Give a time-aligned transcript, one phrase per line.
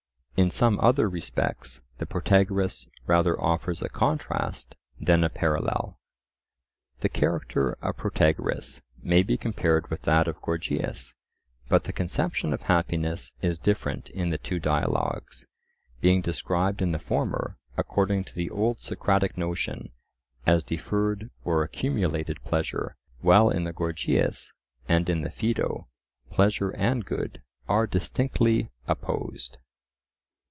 [0.37, 5.99] In some other respects the Protagoras rather offers a contrast than a parallel.
[7.01, 11.13] The character of Protagoras may be compared with that of Gorgias,
[11.69, 15.45] but the conception of happiness is different in the two dialogues;
[15.99, 19.91] being described in the former, according to the old Socratic notion,
[20.47, 24.53] as deferred or accumulated pleasure, while in the Gorgias,
[24.89, 25.87] and in the Phaedo,
[26.31, 29.59] pleasure and good are distinctly opposed.